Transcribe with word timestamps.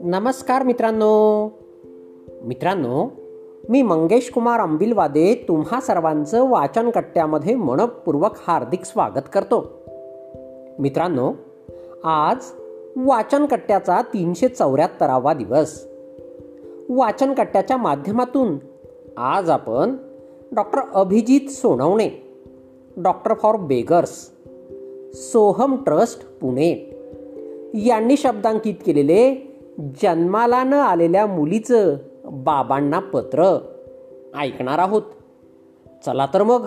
नमस्कार 0.00 0.62
मित्रांनो. 0.62 1.50
मित्रांनो 2.42 3.08
मी 3.68 3.82
मंगेश 3.82 4.30
कुमार 4.30 4.60
अंबिलवादे 4.60 5.44
तुम्हा 5.48 5.80
सर्वांचं 5.80 6.48
वाचन 6.48 6.90
कट्ट्यामध्ये 6.90 7.54
मनपूर्वक 7.54 8.30
हार्दिक 8.46 8.84
स्वागत 8.84 9.28
करतो. 9.32 9.82
मित्रांनो 10.78 11.32
आज 12.04 12.36
वाचन 12.96 13.46
कट्ट्याचा 13.46 14.02
तीनशे 14.02 14.48
चौऱ्याहत्तरावा 14.48 15.34
दिवस. 15.34 15.86
वाचन 16.88 17.34
कट्ट्याच्या 17.34 17.76
माध्यमातून 17.76 18.56
आज 19.16 19.50
आपण 19.50 19.96
doctor 20.52 20.78
Abhijit 20.94 21.50
Sonawane 21.50 22.08
doctor 22.96 23.34
for 23.34 23.56
beggars 23.56 24.33
Soham 25.14 25.76
trust 25.84 26.38
Pune. 26.38 26.90
यांनी 27.74 28.16
शब्दांकित 28.16 28.74
केलेले 28.86 29.34
जन्माला 30.02 30.64
न 30.64 30.72
आलेल्या 30.72 31.26
मुलीचं 31.26 31.96
बाबांना 32.24 32.98
पत्र. 32.98 33.58
ऐकणार 34.38 34.78
आहोत. 34.78 35.02
चला 36.06 36.26
तर 36.34 36.42
मग 36.42 36.66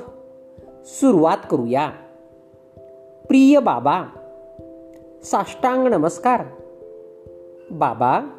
सुरुवात 0.86 1.38
करूया. 1.52 1.90
प्रिय 3.28 3.60
बाबा 3.60 4.04
साष्टांग 5.24 5.88
नमस्कार. 5.88 6.42
बाबा 7.72 8.30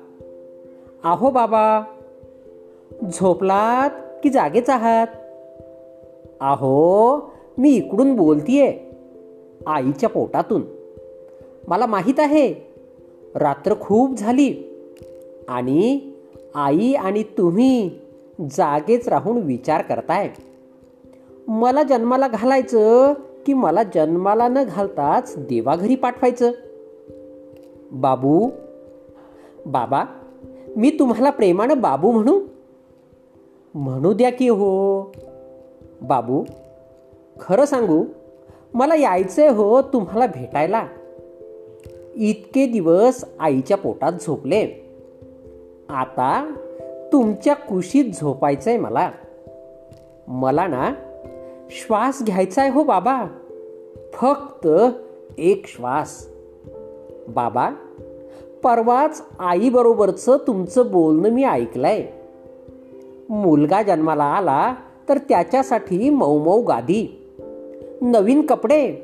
आहो 1.05 1.31
बाबा 1.31 1.83
झोपलात 3.13 3.91
की 4.23 4.31
जागेच 4.31 4.71
आहात? 4.71 5.07
आहो 6.41 7.19
मी 7.59 7.71
इकडून 7.71 8.17
बोलतीये. 8.17 8.88
आईच्या 9.69 10.09
पोटातून. 10.09 10.63
मला 11.69 11.87
माहीत 11.87 12.21
आहे 12.21 12.55
रात्र 13.35 13.75
खूप 13.81 14.19
झाली 14.19 14.55
आणि 15.49 16.11
आई 16.55 16.93
आणि 16.93 17.23
तुम्ही 17.23 17.91
जागेच 18.51 19.09
राहून 19.09 19.39
विचार 19.39 19.83
करताय. 19.83 20.31
मला 21.49 21.83
जन्माला 21.83 22.29
घालायचं 22.29 23.13
की 23.47 23.55
मला 23.55 23.83
जन्माला 23.83 24.49
न 24.49 24.65
घालताच 24.65 25.35
देवाघरी 25.37 25.95
पाठवायचं? 25.95 26.51
बाबू 27.93 28.51
बाबा 29.67 30.05
मी 30.77 30.91
तुम्हाला 30.91 31.31
प्रेमानं 31.31 31.81
बाबू 31.81 32.13
म्हणू? 32.13 32.41
म्हणू 33.75 34.13
द्या 34.13 34.31
की 34.31 34.49
हो. 34.49 35.03
बाबू 36.03 36.45
खरं 37.41 37.65
सांगू 37.65 38.05
मला 38.75 38.95
यायचंय 38.95 39.49
हो 39.49 39.83
तुम्हाला 39.83 40.27
भेटायला. 40.27 40.87
इतके 42.15 42.67
दिवस 42.67 43.25
आईच्या 43.41 43.77
पोटात 43.77 44.13
झोपले. 44.13 44.67
आता 45.89 46.55
तुमच्या 47.13 47.55
कुशीत 47.55 48.05
झोपायचंय 48.05 48.79
मला. 48.79 49.11
मला 50.29 50.67
ना 50.67 50.95
श्वास 51.71 52.23
घ्यायचा 52.23 52.63
आहे 52.63 52.71
हो 52.71 52.83
बाबा. 52.83 53.27
फक्त 54.13 54.69
एक 55.39 55.67
श्वास. 55.67 56.29
बाबा 57.29 57.71
परवाच 58.63 59.23
आईबरोबरचं 59.39 60.37
तुमचं 60.47 60.93
बोलणं 60.93 61.29
मी 61.29 61.45
ऐकलंय. 61.45 62.07
मुलगा 63.29 63.83
जन्माला 63.83 64.25
आला 64.25 64.75
तर 65.09 65.19
त्याच्यासाठी 65.19 66.11
मऊ 66.11 66.63
गादी 66.63 67.18
नवीन 68.03 68.47
कपडे. 68.47 68.97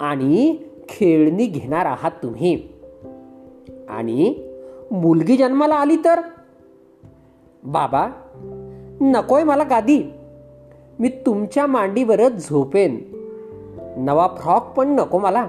आणि 0.00 0.56
खेळणी 0.88 1.46
घेणार 1.46 1.86
आहात 1.86 2.10
तुम्ही. 2.10 2.68
आणि 3.88 4.34
मुलगी 4.90 5.36
जन्माला 5.36 5.74
आली 5.74 5.96
तर? 5.96 6.20
बाबा 7.64 8.08
नकोय 9.00 9.42
मला 9.42 9.62
गादी. 9.62 10.02
मी 10.98 11.08
तुमच्या 11.08 11.66
मांडीवरच 11.66 12.48
झोपेन. 12.48 13.04
नवा 13.96 14.26
फ्रॉक 14.26 14.62
पण 14.76 14.88
नको 14.88 15.18
मला. 15.18 15.48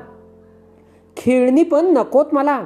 खेळणी 1.18 1.64
पण 1.64 1.86
नकोत 1.86 2.26
मला. 2.32 2.66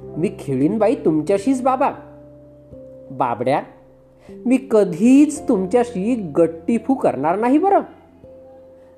मी 0.00 0.30
खेळीन 0.38 0.78
बाई 0.78 0.94
तुमच्याशीच 0.94 1.62
बाबा. 1.62 1.90
बाबड्या 3.10 3.62
मी 4.46 4.58
कधीच 4.70 5.48
तुमच्याशी 5.48 6.14
गट्टीफू 6.36 6.94
करणार 6.94 7.38
नाही 7.38 7.58
बरं. 7.58 7.80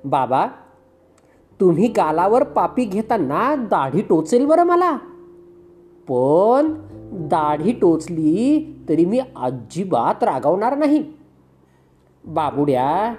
बाबा 0.05 0.47
तुम्ही 1.59 1.87
गालावर 1.87 2.43
पापी 2.43 2.85
घेताना 2.85 3.55
दाढी 3.55 4.01
टोचेल 4.01 4.45
बरं 4.45 4.63
मला. 4.63 4.97
पण 6.09 6.73
दाढी 7.27 7.71
टोचली 7.71 8.65
तरी 8.89 9.05
मी 9.05 9.19
अजिबात 9.19 10.23
रागवणार 10.23 10.77
नाही. 10.77 11.03
बाबुड्या 12.25 13.15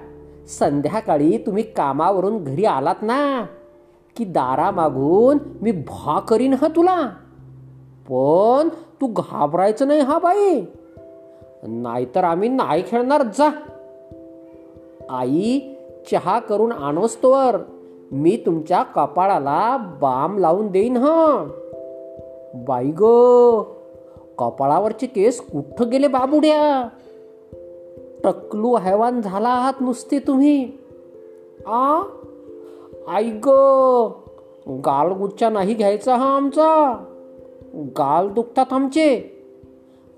संध्याकाळी 0.48 1.38
तुम्ही 1.38 1.62
कामावरून 1.62 2.44
घरी 2.44 2.64
आलात 2.64 3.02
ना 3.02 3.46
की 4.16 4.24
दारा 4.24 4.70
मागून 4.70 5.38
मी 5.62 5.72
भा 5.72 6.20
करीन 6.20 6.52
हा 6.52 6.68
तुला. 6.68 7.10
पण 8.08 8.68
तू 9.00 9.06
घाबरायचं 9.06 9.88
नाही 9.88 10.00
हा 10.00 10.18
बाई. 10.18 10.64
नाहीतर 11.62 12.24
आम्ही 12.24 12.48
नाही 12.48 12.82
खेळणार 12.86 13.22
जा. 13.22 13.50
आई 15.10 15.73
चहा 16.10 16.38
करून 16.38 16.72
आणोस्तोवर. 16.72 17.56
मी 18.12 18.42
तुमच्या 18.46 18.82
कपाळाला 18.82 19.76
बाम 19.76 20.38
लावून 20.38 20.70
देईन 20.70 20.96
ह. 20.96 21.08
बाई 22.54 22.90
ग 23.00 23.02
कपाळावरचे 24.38 25.06
केस 25.06 25.40
कुठं 25.40 25.88
गेले 25.88 26.08
बाबुड्या? 26.08 26.88
टकलू 28.24 28.76
हैवान 28.76 29.20
झाला 29.20 29.48
आहात 29.48 29.72
नुसते 29.80 30.18
तुम्ही. 30.18 30.72
आ? 31.66 32.02
आई 33.08 33.30
ग 33.30 33.48
गालगुच्चा 34.68 35.48
नाही 35.48 35.74
घ्यायचा 35.74 36.16
हा 36.16 36.36
आमचा. 36.36 37.04
गाल 37.74 38.28
दुखतात 38.28 38.66
आमचे. 38.70 39.42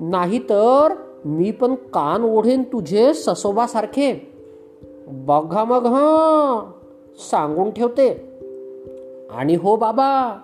नाही 0.01 0.39
तर 0.39 0.95
मी 1.25 1.51
पण 1.51 1.75
कान 1.75 2.25
ओढेन 2.25 2.63
तुझे 2.63 3.15
ससोबासारखे. 3.15 4.36
बघा 5.07 5.65
मग 5.65 5.87
हां 5.87 6.71
सांगून 7.31 7.71
ठेवते. 7.71 8.39
आणि 9.31 9.55
हो 9.55 9.77
बाबा 9.77 10.39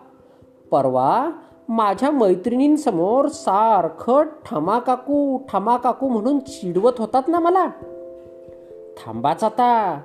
परवा 0.70 1.30
माझ्या 1.68 2.10
मैत्रिणींसमोर 2.10 3.28
सारखं 3.28 4.22
ठमाकाकू 4.22 5.38
ठमाकाकू 5.52 6.08
म्हणून 6.08 6.38
चिडवत 6.38 6.92
होतात 6.98 7.22
ना 7.28 7.38
मला. 7.38 7.66
थांबाच 8.96 9.44
आता. 9.44 10.00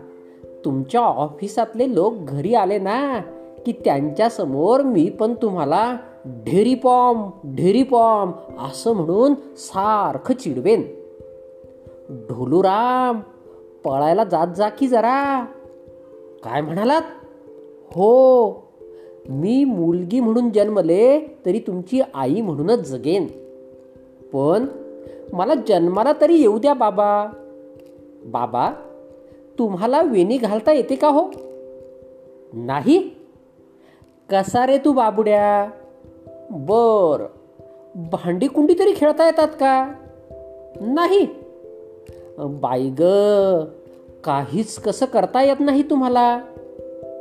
तुमच्या 0.66 1.02
ऑफिसातले 1.02 1.96
लोक 1.96 2.14
घरी 2.18 2.54
आले 2.54 2.80
ना 2.80 3.22
की 3.66 3.72
त्यांच्यासमोर 3.72 4.82
मी 4.82 5.10
पण 5.10 5.34
तुम्हाला 5.34 5.98
ढेरी 6.26 6.76
पॉम 6.76 7.30
ढेरी 7.46 7.84
पॉम 7.84 8.32
असं 8.60 8.94
म्हणून 8.94 9.34
सारखं 9.58 10.34
चिडवेन. 10.34 10.82
ढोलूराम 12.30 13.20
पळायला 13.88 14.24
जात 14.24 14.48
जा 14.58 14.70
की 14.70 14.88
जरा. 14.88 15.46
काय 16.44 16.62
म्हणालात? 16.62 17.02
हो. 17.94 18.50
मी 19.30 19.64
मुलगी 19.64 20.20
म्हणून 20.20 20.50
जन्मले 20.50 21.20
तरी 21.46 21.60
तुमची 21.60 22.02
आई 22.14 22.42
म्हणूनच 22.42 22.80
जगेन. 22.80 23.28
पण 24.34 24.66
मला 25.34 25.54
जन्माला 25.68 26.12
तरी 26.22 26.36
येऊ 26.36 26.60
द्या 26.60 26.74
बाबा. 26.74 27.28
बाबा 28.26 28.72
तुम्हाला 29.60 30.02
वेणी 30.02 30.38
घालता 30.38 30.72
येते 30.72 30.96
का 30.96 31.08
हो? 31.08 31.30
नाही? 32.54 33.10
कसा 34.30 34.66
रे 34.66 34.78
तू 34.78 34.94
बाबुड्या? 34.94 35.70
बर. 36.50 37.26
भांडी 37.96 38.48
कुंडी 38.48 38.74
तरी 38.80 38.94
खेळता 38.96 39.26
येतात 39.26 39.48
का? 39.48 39.94
नाही. 40.82 41.28
बाई 42.40 42.90
ग. 43.00 43.04
काहीच 44.28 44.80
कसं 44.80 45.06
करता 45.06 45.42
येत 45.42 45.56
नाही 45.60 45.84
तुम्हाला? 45.84 46.40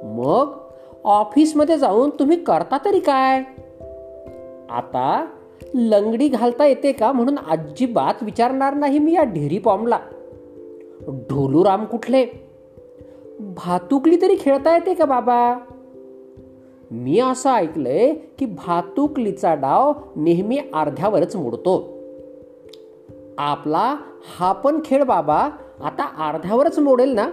मग 0.05 0.53
ऑफिसमध्ये 1.05 1.79
जाऊन 1.79 2.11
तुम्ही 2.11 2.37
करता 2.37 2.79
तरी 2.85 3.01
काय? 3.01 3.43
आता 4.71 5.27
लंगडी 5.75 6.29
घालता 6.29 6.67
येते 6.67 6.93
का 6.93 7.13
म्हणून 7.13 7.39
अजिबात 7.51 8.15
विचारणार 8.23 8.75
नाही 8.75 8.99
मी 8.99 9.13
या 9.13 9.23
ढेरी 9.23 9.59
पॉमला. 9.59 9.99
ढोलूराम 11.09 11.85
कुठले? 11.85 12.27
भातुकली 13.41 14.23
तरी 14.23 14.37
खेळता 14.41 14.75
येते 14.75 14.95
का 14.95 15.05
बाबा? 15.05 15.59
मी 16.91 17.21
असं 17.21 17.51
ऐकलंय 17.51 18.15
की 18.15 18.47
भातुकलीचा 18.47 19.55
डाव 19.55 19.93
नेहमी 20.17 20.59
अर्ध्यावरच 20.75 21.37
मोडतो. 21.37 21.99
आपला 23.39 23.97
हा 24.39 24.53
पण 24.53 24.81
खेळ 24.85 25.03
बाबा 25.03 25.49
आता 25.81 26.29
अर्ध्यावरच 26.29 26.79
मोडेल 26.79 27.11
ना? 27.11 27.31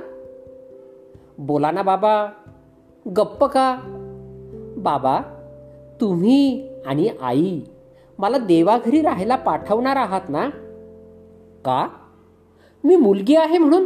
बोला 1.37 1.71
ना 1.71 1.81
बाबा 1.81 2.27
गप्प 3.17 3.43
का? 3.43 3.77
बाबा 4.77 5.21
तुम्ही 6.01 6.69
आणि 6.85 7.09
आई 7.21 7.61
मला 8.19 8.37
देवाघरी 8.37 9.01
राहायला 9.01 9.35
पाठवणार 9.35 9.95
आहात 9.95 10.21
ना? 10.29 10.49
का? 11.65 11.87
मी 12.83 12.95
मुलगी 12.95 13.35
आहे 13.35 13.57
म्हणून? 13.57 13.85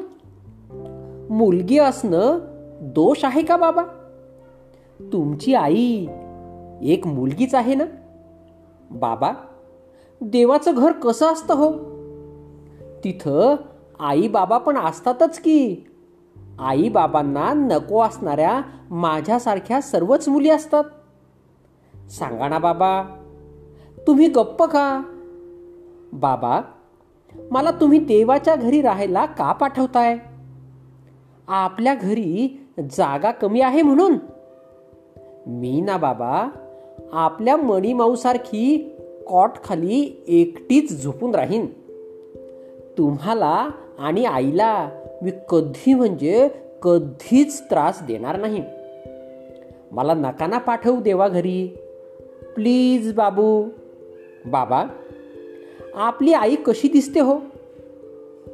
मुलगी 1.33 1.80
असणं 1.80 2.39
दोष 2.81 3.25
आहे 3.25 3.44
का 3.44 3.57
बाबा? 3.57 3.83
तुमची 5.00 5.54
आई 5.54 6.07
एक 6.81 7.07
मुलगीच 7.07 7.56
आहे 7.56 7.75
ना? 7.75 7.86
बाबा 8.92 9.31
देवाचं 10.21 10.71
घर 10.77 10.92
कसं 10.92 11.25
असतं 11.25 11.54
हो? 11.54 11.71
तिथं 13.04 13.56
आई 13.99 14.27
बाबा 14.27 14.57
पण 14.57 14.77
असतातच 14.77 15.39
की. 15.39 15.75
आई 16.59 16.89
बाबांना 16.89 17.53
नको 17.53 18.01
असणाऱ्या 18.01 18.61
माझ्यासारख्या 18.91 19.81
सर्वच 19.81 20.29
मुली 20.29 20.49
असतात. 20.49 20.83
सांगा 22.09 22.47
ना 22.47 22.57
बाबा 22.57 23.03
तुम्ही 24.07 24.27
गप्प 24.27 24.63
का 24.63 25.01
बाबा 26.13 26.61
मला 27.51 27.71
तुम्ही 27.71 27.99
देवाच्या 27.99 28.55
घरी 28.55 28.81
राहायला 28.81 29.25
का 29.25 29.51
पाठवताय? 29.51 30.17
आपल्या 31.47 31.95
घरी 31.95 32.67
जागा 32.79 33.31
कमी 33.31 33.61
आहे 33.61 33.81
म्हणून. 33.81 34.15
मी 35.47 35.81
ना 35.81 35.97
बाबा 35.97 36.49
आपल्या 37.11 37.57
मणीमाऊसारखी 37.57 38.95
कॉट 39.27 39.49
खाली 39.63 40.23
एकटीच 40.27 41.03
झोपून 41.03 41.35
राहीन. 41.35 41.65
तुम्हाला 42.97 43.69
आणि 43.99 44.25
आईला 44.25 44.89
मी 45.21 45.31
कधी 45.49 45.94
म्हणजे 45.94 46.49
कधीच 46.81 47.69
त्रास 47.69 47.99
देणार 48.07 48.39
नाही. 48.39 48.63
मला 49.91 50.13
नकाना 50.13 50.57
पाठवू 50.57 51.01
देवा 51.01 51.27
घरी. 51.27 51.77
प्लीज 52.55 53.13
बाबू. 53.13 53.69
बाबा 54.45 54.85
आपली 55.95 56.33
आई 56.33 56.55
कशी 56.55 56.88
दिसते 56.88 57.19
हो? 57.19 57.39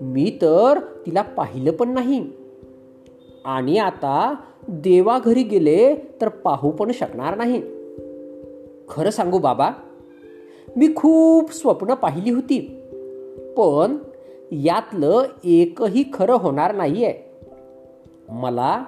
मी 0.02 0.38
तर 0.42 0.80
तिला 1.06 1.22
पाहिलं 1.22 1.72
पण 1.72 1.90
नाही. 1.90 2.28
आणि 3.46 3.78
आता 3.78 4.36
देवा 4.68 5.20
घरी 5.20 5.44
गेले 5.44 5.96
तर 5.96 6.28
पाहू 6.28 6.72
पण 6.72 6.92
शकणार 6.92 7.38
नाही. 7.38 7.62
खरं 8.90 9.10
सांगू 9.10 9.40
बाबा 9.40 9.70
मी 10.78 10.88
खूप 10.96 11.54
स्वप्न 11.54 11.94
पाहिली 11.94 12.32
होती. 12.32 12.60
पण 13.58 13.98
यातलं 14.52 15.24
एकही 15.44 16.04
खरं 16.14 16.34
होणार 16.34 16.76
नाहीये. 16.76 17.14
मला 18.30 18.84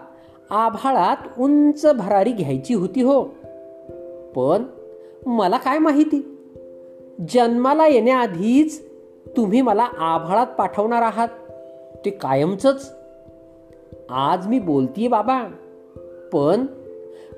आभाळात 0.49 1.39
उंच 1.39 1.85
भरारी 1.97 2.31
घ्यायची 2.31 2.73
होती 2.73 3.01
हो. 3.01 3.23
पण 4.35 4.63
मला 5.25 5.57
काय 5.57 5.77
माहिती? 5.77 6.37
जन्माला 7.29 7.87
येण्याआधीच 7.87 8.83
तुम्ही 9.37 9.61
मला 9.61 9.83
आभाळात 9.83 10.47
पाठवणार 10.47 11.01
आहात. 11.01 11.27
ते 12.05 12.09
कायमचंच. 12.09 12.95
आज 14.09 14.47
मी 14.47 14.59
बोलतीये 14.59 15.07
बाबा. 15.07 15.43
पण 16.33 16.65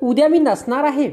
उद्या 0.03 0.27
मी 0.27 0.39
नसणार 0.39 0.83
आहे. 0.83 1.11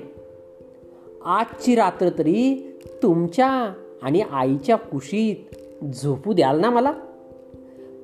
आजची 1.25 1.75
रात्र 1.75 2.09
तरी 2.19 2.73
तुमच्या 3.03 3.73
आणि 4.03 4.21
आईच्या 4.21 4.77
कुशीत. 4.77 5.57
झोपू 5.83 6.33
द्याल 6.33 6.61
ना 6.61 6.71
मला? 6.71 6.93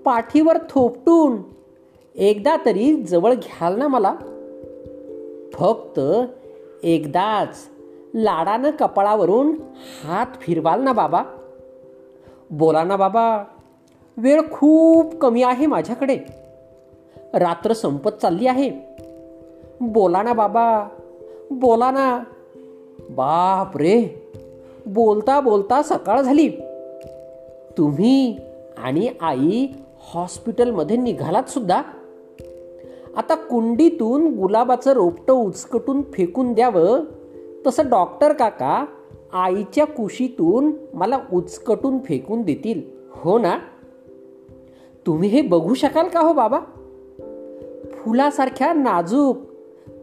पाठीवर 0.04 0.58
थोपटून 0.70 1.36
एकदा 2.14 2.56
तरी 2.66 3.02
जवळ 3.02 3.34
घ्याल 3.34 3.78
ना 3.78 3.88
मला? 3.88 4.14
फक्त 5.52 6.00
एकदाच 6.82 7.56
लाडानं 8.14 8.70
कपाळावरून 8.70 9.56
हात 10.04 10.26
फिरवाल 10.40 10.82
ना 10.82 10.92
बाबा. 10.92 11.22
बोला 12.50 12.84
ना 12.84 12.96
बाबा 12.96 13.44
वेळ 14.16 14.40
खूप 14.52 15.14
कमी 15.14 15.42
आहे 15.42 15.66
माझ्याकडे. 15.66 16.18
रात्र 17.34 17.72
संपत 17.72 18.10
चालली 18.10 18.46
आहे. 18.46 18.70
बोला 19.80 20.22
ना 20.22 20.32
बाबा 20.32 20.88
बोला 21.50 21.90
ना. 21.90 22.18
बाप 23.10 23.76
रे 23.76 24.22
बोलता 24.86 25.40
बोलता 25.40 25.82
सकाळ 25.82 26.20
झाली. 26.20 26.50
तुम्ही 27.80 28.38
आणि 28.78 29.08
आई 29.20 29.66
हॉस्पिटलमध्ये 29.98 30.96
निघालात 30.96 31.42
सुद्धा. 31.42 31.82
आता 33.16 33.34
कुंडीतून 33.34 34.34
गुलाबाचं 34.34 34.92
रोपटं 34.92 35.32
उचकटून 35.32 36.02
फेकून 36.02 36.52
द्यावं. 36.52 37.00
तसं 37.66 37.88
डॉक्टर 37.90 38.32
काका 38.32 38.84
आईच्या 39.32 39.86
कुशीतून 39.86 40.72
मला 40.94 41.18
उचकटून 41.32 41.98
फेकून 41.98 42.42
देतील. 42.42 42.82
हो 43.10 43.38
ना? 43.38 43.58
तुम्ही 45.06 45.28
हे 45.28 45.42
बघू 45.42 45.74
शकाल 45.74 46.08
का 46.08 46.20
हो 46.20 46.32
बाबा? 46.32 46.58
फुलासारख्या 47.92 48.72
नाजूक 48.72 49.36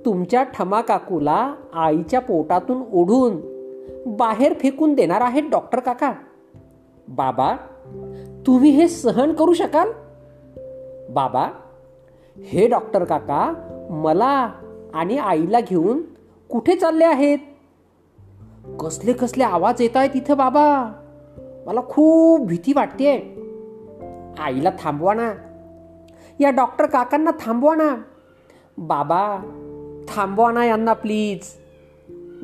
तुमच्या 0.05 0.43
ठमा 0.43 0.81
काकूला 0.81 1.55
आईच्या 1.73 2.21
पोटातून 2.21 2.77
ओढून 2.93 3.37
बाहेर 4.17 4.53
फेकून 4.53 4.93
देणार 4.93 5.21
आहेत 5.21 5.43
डॉक्टर 5.51 5.79
काका. 5.79 6.11
बाबा 7.07 7.55
तुम्ही 8.47 8.69
हे 8.69 8.87
सहन 8.87 9.33
करू 9.33 9.53
शकाल? 9.53 9.91
बाबा 11.09 11.49
हे 12.45 12.67
डॉक्टर 12.67 13.03
काका 13.03 13.53
मला 13.89 14.51
आणि 14.93 15.17
आईला 15.17 15.59
घेऊन 15.59 16.01
कुठे 16.49 16.75
चालले 16.75 17.05
आहेत? 17.05 17.37
कसले 18.79 19.13
कसले 19.13 19.43
आवाज 19.43 19.81
येत 19.81 19.97
आहेत 19.97 20.09
इथं 20.15 20.37
बाबा? 20.37 20.91
मला 21.65 21.81
खूप 21.81 22.47
भीती 22.47 22.73
वाटते 22.75 23.41
आईला 24.39 24.69
थांबवा 24.79 25.13
ना. 25.13 25.33
या 26.39 26.49
डॉक्टर 26.49 26.85
काकांना 26.85 27.31
थांबवा 27.39 27.75
ना. 27.75 27.95
बाबा 28.77 29.37
थांबवा 30.09 30.51
ना 30.51 30.65
यांना 30.65 30.93
प्लीज. 30.93 31.39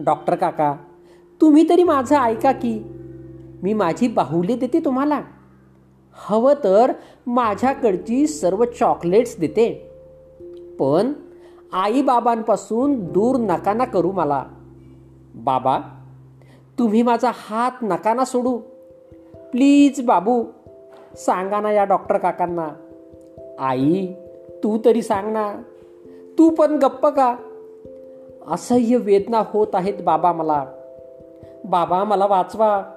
डॉक्टर 0.06 0.36
काका 0.36 0.75
तुम्ही 1.42 1.69
तरी 1.69 1.83
माझं 1.83 2.18
ऐका 2.18 2.51
की 2.51 3.00
मी 3.63 3.74
माझी 3.74 4.07
बाहुली 4.07 4.56
देते 4.56 4.80
तुम्हाला. 4.80 5.21
हवं 6.13 6.54
तर 6.63 6.92
माझ्याकडची 7.27 8.27
सर्व 8.27 8.65
चॉकलेट्स 8.65 9.39
देते. 9.39 9.92
पण 10.80 11.13
आईबाबांपासून 11.74 13.00
दूर 13.00 13.36
नका 13.36 13.74
ना 13.74 13.86
करू 13.86 14.12
मला. 14.12 14.44
बाबा 15.36 15.79
तुम्ही 16.79 17.01
माझा 17.01 17.32
हात 17.34 17.72
नकाना 17.82 18.25
सोडू. 18.25 18.58
प्लीज 19.51 20.05
बाबू 20.05 20.43
सांगा 21.15 21.62
ना 21.62 21.72
या 21.72 21.84
डॉक्टर 21.84 22.17
काकांना. 22.17 22.70
आई 23.60 24.08
तू 24.63 24.77
तरी 24.86 25.01
सांग 25.01 25.34
ना. 25.34 25.62
तू 26.38 26.50
पण 26.50 26.75
गप्प 26.75 27.08
का? 27.08 27.36
असह्य 28.48 28.98
वेदना 28.98 29.43
होत 29.46 29.67
आहेत 29.74 30.03
बाबा 30.03 30.34
मला. 30.34 30.65
बाबा 31.65 32.03
मला 32.03 32.25
वाचवा. 32.25 32.92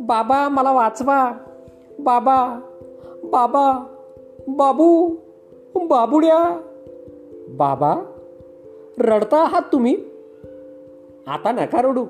बाबा 0.00 0.48
मला 0.48 0.72
वाचवा. 0.72 1.32
बाबा 1.98 2.60
बाबा 3.24 3.86
बाबू 4.48 5.16
बाबुड्या. 5.74 6.60
बाबा 7.48 7.94
रडता 8.98 9.40
आहात 9.40 9.62
तुम्ही? 9.72 9.96
आता 11.26 11.52
नका 11.52 11.82
रडू. 11.82 12.06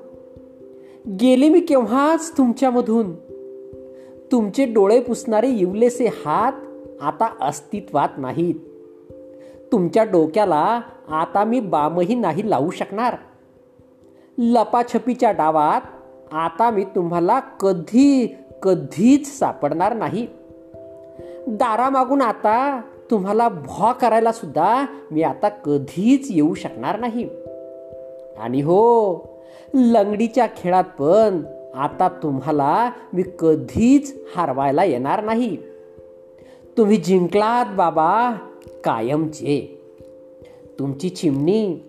गेले 1.19 1.49
मी 1.49 1.59
केव्हाच 1.59 2.37
तुमच्यामधून? 2.37 3.15
तुमचे 4.31 4.65
डोळे 4.65 4.99
पुसणारे 4.99 5.49
इवलेसे 5.49 6.05
हात 6.05 6.53
आता 7.01 7.35
अस्तित्वात 7.41 8.09
नाहीत. 8.17 8.55
तुमच्या 9.71 10.03
डोक्याला 10.03 10.81
आता 11.09 11.43
मी 11.43 11.59
बामही 11.59 12.15
नाही 12.15 12.49
लावू 12.49 12.69
शकणार. 12.69 13.15
लपाछपीच्या 14.37 15.31
डावात 15.31 15.81
आता 16.31 16.71
मी 16.71 16.83
तुम्हाला 16.83 17.39
कधी 17.39 18.35
कधीच 18.63 19.39
सापडणार 19.39 19.93
नाही. 19.93 20.27
दारामागून 21.47 22.21
आता 22.21 22.81
तुम्हाला 23.11 23.49
भॉ 23.49 23.93
करायला 23.93 24.31
सुद्धा 24.31 24.85
मी 25.11 25.21
आता 25.21 25.49
कधीच 25.49 26.27
येऊ 26.29 26.53
शकणार 26.53 26.99
नाही. 26.99 27.29
आणि 28.37 28.61
हो 28.61 29.13
लंगडीच्या 29.73 30.47
खेळात 30.57 30.83
पण 30.83 31.41
आता 31.75 32.09
तुम्हाला 32.23 32.91
मी 33.13 33.23
कधीच 33.39 34.15
हरवायला 34.35 34.83
येणार 34.83 35.23
नाही. 35.23 35.57
तुम्ही 36.77 36.97
जिंकलात 36.97 37.65
बाबा 37.75 38.31
कायमचे. 38.83 39.81
तुमची 40.79 41.09
चिमणी 41.09 41.79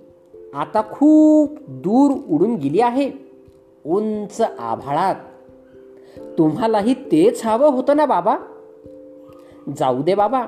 आता 0.54 0.82
खूप 0.90 1.58
दूर 1.68 2.12
उडून 2.28 2.54
गेली 2.54 2.80
आहे. 2.80 3.32
उंच 3.87 4.43
आभाळात. 4.59 5.15
तुम्हालाही 6.39 6.95
तेच 6.95 7.47
हवं 7.47 7.71
होतं 7.71 7.97
ना 7.97 8.07
बाबा? 8.07 8.37
जाऊ 9.79 10.03
दे 10.03 10.15
बाबा. 10.15 10.47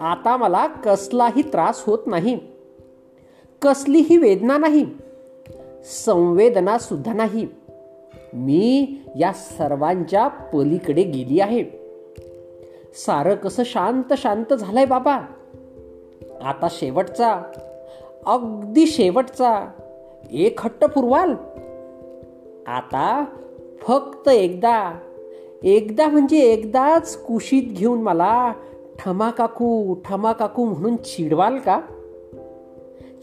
आता 0.00 0.36
मला 0.36 0.66
कसलाही 0.66 1.42
त्रास 1.42 1.84
होत 1.86 1.98
नाही. 2.06 2.38
कसलीही 3.62 4.16
वेदना 4.16 4.58
नाही. 4.58 4.86
संवेदना 5.84 6.78
सुद्धा 6.78 7.12
नाही. 7.12 7.46
मी 8.34 8.96
या 9.18 9.32
सर्वांच्या 9.32 10.28
पलीकडे 10.28 11.02
गेली 11.02 11.40
आहे. 11.40 11.64
सारं 12.94 13.34
कसं 13.34 13.62
शांत 13.66 14.12
शांत 14.16 14.54
झालंय 14.54 14.84
बाबा. 14.84 15.20
आता 16.42 16.68
शेवटचा 16.70 17.42
अगदी 18.26 18.86
शेवटचा 18.86 19.70
एक 20.30 20.60
हट्ट 20.60 20.84
पुरवाल? 20.84 21.34
आता 22.68 23.24
फक्त 23.82 24.28
एकदा. 24.28 24.98
एकदा 25.62 26.08
म्हणजे 26.08 26.38
एकदाच 26.38 27.22
कुशीत 27.22 27.62
घेऊन 27.62 28.02
मला 28.02 28.52
ठमा 28.98 29.30
काकू 29.30 29.94
ठमा 29.94 30.32
काकू 30.32 30.64
म्हणून 30.64 30.96
चिडवाल 30.96 31.58
का? 31.58 31.80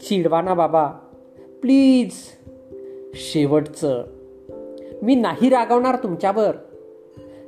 चिडवा 0.08 0.42
ना 0.42 0.54
बाबा. 0.54 0.86
प्लीज. 1.62 2.10
शेवटचं. 3.14 4.04
मी 5.02 5.14
नाही 5.14 5.48
रागावणार 5.48 5.96
तुमच्यावर. 5.96 6.56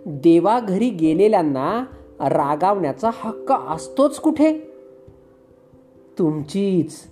देवाघरी 0.07 0.91
गेलेल्यांना 0.91 1.85
रागावण्याचा 2.21 3.11
हक्क 3.15 3.53
असतोच 3.69 4.17
कुठे? 4.17 4.59
तुमचीच. 6.19 7.03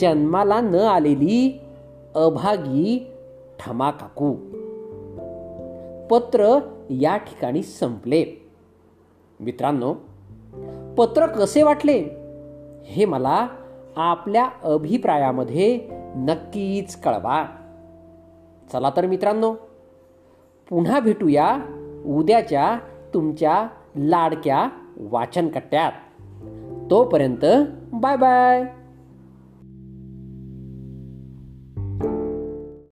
जन्माला 0.00 0.60
न 0.60 0.74
आलेली 0.74 1.60
अभागी 2.14 3.11
ठमा 3.62 3.90
काकू. 3.90 4.34
पत्र 6.10 6.58
या 6.90 7.16
ठिकाणी 7.16 7.62
संपले. 7.62 8.50
मित्रांनो 9.40 9.94
पत्र 10.98 11.26
कसे 11.26 11.62
वाटले? 11.62 12.04
हे 12.84 13.04
मला 13.04 13.48
आपल्या 13.96 14.48
अभिप्रायामध्ये 14.62 15.88
नक्कीच 16.16 16.96
कळवा. 16.96 17.46
चला 18.72 18.90
तर 18.96 19.06
मित्रांनो 19.06 19.54
पुन्हा 20.68 21.00
भेटूया 21.00 21.58
उद्याच्या 22.06 22.78
तुमच्या 23.14 23.68
लाडक्या 23.96 24.68
वाचनकट्ट्यात. 24.96 25.92
तोपर्यंत 26.90 27.44
बाय 27.92 28.16
बाय. 28.16 28.81